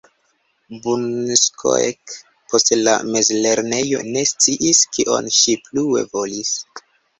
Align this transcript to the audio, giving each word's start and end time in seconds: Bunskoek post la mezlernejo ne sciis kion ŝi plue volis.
Bunskoek 0.85 2.15
post 2.55 2.73
la 2.87 2.97
mezlernejo 3.17 4.01
ne 4.17 4.25
sciis 4.33 4.83
kion 4.97 5.31
ŝi 5.39 5.59
plue 5.71 6.05
volis. 6.17 6.53